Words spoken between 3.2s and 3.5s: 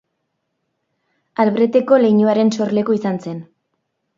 zen.